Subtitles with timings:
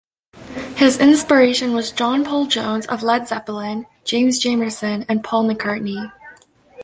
[0.77, 6.11] His inspiration was John Paul Jones of Led Zeppelin, James Jamerson, and Paul McCartney.